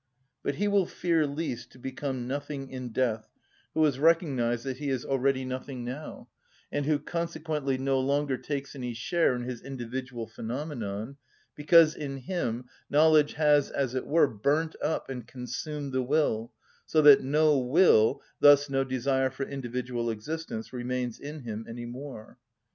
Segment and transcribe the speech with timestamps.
[0.41, 3.29] But he will fear least to become nothing in death
[3.75, 6.27] who has recognised that he is already nothing now,
[6.71, 11.17] and who consequently no longer takes any share in his individual phenomenon,
[11.53, 16.51] because in him knowledge has, as it were, burnt up and consumed the will,
[16.87, 22.39] so that no will, thus no desire for individual existence, remains in him any more.